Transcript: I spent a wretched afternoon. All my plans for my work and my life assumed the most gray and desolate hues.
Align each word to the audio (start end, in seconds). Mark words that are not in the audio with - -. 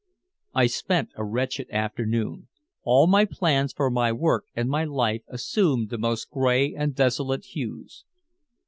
I 0.55 0.65
spent 0.65 1.09
a 1.15 1.23
wretched 1.23 1.69
afternoon. 1.69 2.47
All 2.81 3.05
my 3.05 3.23
plans 3.23 3.71
for 3.71 3.91
my 3.91 4.11
work 4.11 4.45
and 4.55 4.67
my 4.67 4.83
life 4.83 5.21
assumed 5.27 5.91
the 5.91 5.99
most 5.99 6.31
gray 6.31 6.73
and 6.73 6.95
desolate 6.95 7.45
hues. 7.45 8.03